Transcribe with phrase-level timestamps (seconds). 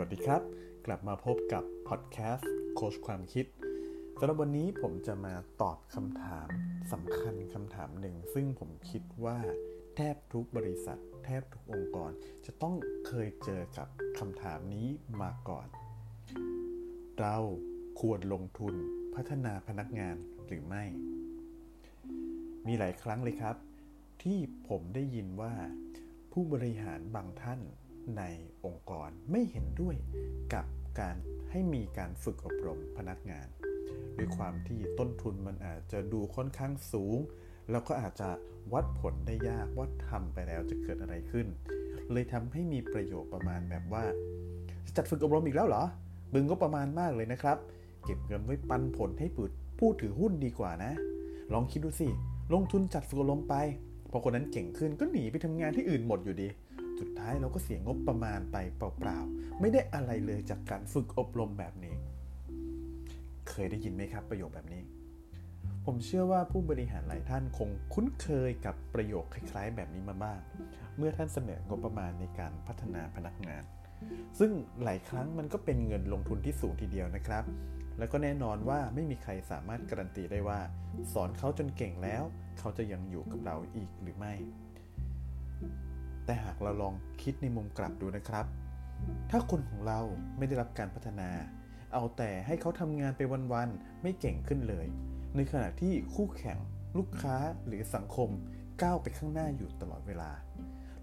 [0.00, 0.42] วัสดีครับ
[0.86, 3.46] กลับมาพบกับพอดแคสต์โคชความคิด
[4.18, 6.48] สำหรับวันนี้ผมจะมาตอบคำถาม
[6.92, 9.38] สำคัญคำถามหนึ่ง ซึ่งผมคิดว่า
[9.96, 12.10] แทบทุกบริษัท แทบทุกองค์กร
[12.46, 12.74] จะต้อง
[13.06, 13.88] เคยเจอกับ
[14.18, 14.88] คำถามนี้
[15.22, 15.68] มาก่อน
[17.20, 17.36] เรา
[18.00, 18.74] ควรลงทุน
[19.14, 20.84] พัฒนาพนักงานหรือไม่
[22.66, 23.56] มีหลายครั้งเลยครับ
[24.22, 25.54] ที่ผมได้ยินว่า
[26.32, 27.60] ผู้บริหารบางท่าน
[28.18, 28.22] ใน
[28.64, 29.96] องค์กรไม่เห็นด้วย
[30.54, 30.66] กับ
[31.00, 31.16] การ
[31.50, 33.46] ให้มีการฝึกอบรมพนักงาน
[34.16, 37.18] ด้วยความที่ต้นทุนมันอาจจะดูค่อนข้างสูง
[37.70, 38.28] แล้วก็อาจจะ
[38.72, 41.46] วัดผลได้ยากว่าทำไปแล้วจะเกิดอะไรขึ้น
[42.12, 44.04] เลยทำให้มีประโยคประมาณแบบว่า
[44.96, 45.84] จัดฝึกอบรมอีกแล้วเหรอ
[46.32, 47.58] บึงก็ประมาณมากเลยนะครับ
[48.04, 50.92] เก็บเงินไว้ปันผลให้ปืดผู้ถือหุ้นดีกว่านะ
[51.52, 52.08] ลองคิดดูสิ
[52.52, 53.54] ลงทุนจัดฝึกอบรมไป
[54.10, 56.48] พอคนนั้นเก่งขึ้นก็หนีไปทำงานที่อื่นหมดอยู่ดี
[57.00, 61.96] สุดท้ายเราก็เสียงบประมาณไปเปล่าๆ ไม่ได้อะไรเลยจากการฝึกอบรมแบบนี้
[63.48, 64.82] เคยได้ยินไหมครับประโยคแบบนี้
[65.84, 70.40] ผมเชื่อว่าผู้บริหารหลายท่านคงคุ้นเคยกับประโยคคล้าย ๆ แบบนี้มาบ้าง
[70.96, 73.62] เมื่อท่านเสนองบประมาณในการพัฒนาพนักงาน
[74.38, 77.44] ซึ่งหลายครั้งมันก็เป็นเงินลงทุนที่สูงทีเดียวนะครับ
[77.98, 80.60] แล้วก็แน่นอนว่าไม่มีใครสามารถการันตีได้ว่า
[81.12, 82.22] สอนเขาจนเก่งแล้ว
[82.58, 84.34] เขาจะยังอยู่กับเราอีกหรือไม่
[86.26, 88.46] แต่หากเราลองคิดในมุมกลับดูนะครับ
[89.30, 90.00] ถ้าคนของเรา
[90.36, 91.30] ไม่ได้รับการพัฒนา
[91.92, 93.20] เอาแต่ให้เขาทำงานไป
[93.52, 94.86] วันๆไม่เก่งขึ้นเลย
[95.36, 96.58] ในขณะที่คู่แข่ง
[96.98, 98.28] ลูกค้าหรือสังคม
[98.82, 100.30] ก้าวไปข้างหน้าอยู่ตลอดเวลา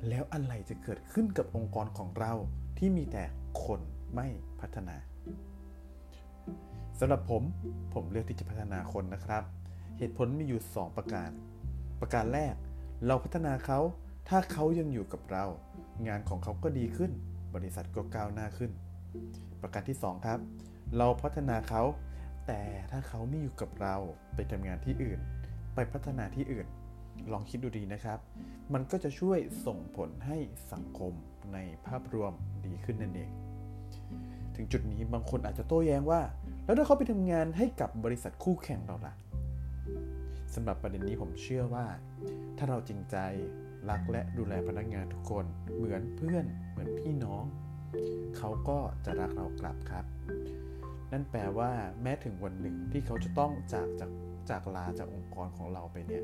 [0.09, 2.33] แล้วอะไรจะเกิดขึ้นกับองค์กรของเรา
[2.77, 3.23] ที่มีแต่
[3.63, 3.79] คน
[4.15, 4.27] ไม่
[4.59, 4.95] พัฒนา
[6.99, 7.43] สำหรับผม
[7.93, 9.43] ผมเลือกที่จะพัฒนาคนนะครับ
[9.97, 11.29] เหตุผลมีอยู่ 2 ประการ
[12.01, 12.55] ประการแรก
[13.07, 13.79] เราพัฒนาเขา
[14.29, 15.45] ถ้าเขายังอยู่กับเรา
[16.07, 17.11] งานของเขาก็ดีขึ้น
[17.55, 18.71] บริษัทก็ก้าวหน้าขึ้น
[19.61, 20.39] ประการที่ 2 ครับ
[20.97, 21.83] เราพัฒนาเขา
[22.47, 23.95] แต่ถ้าเขาไม่อยู่กับเรา
[24.35, 25.19] ไปทำงานที่อื่น
[25.75, 26.67] ไปพัฒนาที่อื่น
[27.31, 28.19] ลองคิดดูดีนะครับ
[28.73, 30.37] มันก็จะช่วยส่งผลให้
[30.73, 31.13] สังคม
[31.53, 32.33] ในภาพรวม
[32.65, 33.31] ดีขึ้นนั่นเอง
[34.55, 36.21] ถึงจุดนี้บางคนอาจจะโต้แย้งว่า
[36.65, 39.13] แล้วถ้าเขาไปทำงานให้กับบริษัทคู่แข่งเราล่ะ
[40.55, 41.85] สำหรับประเด็นนี้ผมเชื่อว่า
[42.57, 43.17] ถ้าเราจริงใจ
[43.89, 45.45] รักและดูแลพนักงานทุกคน
[45.75, 47.43] เหมือนเพื่อน เหมือนพี่น้อง
[48.37, 50.05] เขาก็จะรักเรากลับครับ
[51.11, 51.71] นั่นแปลว่า
[52.01, 54.11] แม้ถึงวันหนึ่งที่เขาจะต้องจากจาก
[54.49, 56.23] จากลาจากองค์กรของเราไปเนี่ย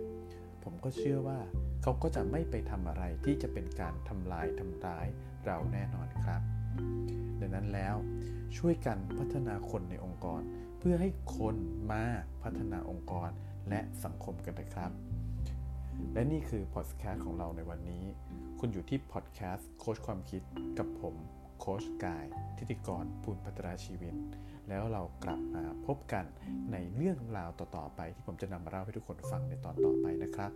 [0.63, 1.39] ผมก็เชื่อว่า
[1.83, 5.07] เขาก็จะไม่ไปทำอะไรที่จะเป็นการทำลายทำร้าย
[5.45, 6.41] เราแน่นอนครับ
[7.39, 7.95] ดังนั้นแล้ว
[8.57, 10.41] ช่วยกันพัฒนาคนในองค์กร
[10.79, 11.55] เพื่อให้คน
[11.91, 12.03] มา
[12.43, 13.29] พัฒนาองค์กร
[13.69, 14.91] และสังคมกันนะครับ
[16.13, 18.03] และนี่คือพอดแคสต์ของเราในวันนี้
[18.59, 20.41] คุณอยู่ที่พอดแคสต์โค้ชความคิด
[20.79, 21.15] กับผม
[21.59, 22.25] โค้ชกาย
[22.57, 24.15] ทิติกรภูลพัตราชีวิน
[24.69, 26.25] แล้วเรากลับมาพบกัน
[26.71, 30.51] ในเรื่องราวต่อ ๆ ไปที่ผมจะนำมาเล่าให้ทุกคนฟังในตอนต่อไปนะครับ